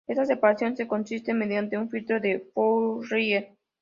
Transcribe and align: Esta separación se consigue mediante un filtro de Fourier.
Esta 0.07 0.25
separación 0.25 0.75
se 0.75 0.87
consigue 0.87 1.31
mediante 1.35 1.77
un 1.77 1.87
filtro 1.87 2.19
de 2.19 2.49
Fourier. 2.55 3.53